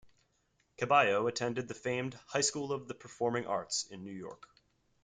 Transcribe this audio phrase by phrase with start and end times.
[0.79, 4.49] Ceballo attended the famed High School of the Performing Arts in New York.